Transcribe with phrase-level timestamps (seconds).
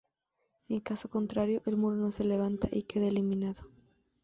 [0.67, 3.67] En caso contrario, el muro no se levanta y queda eliminado.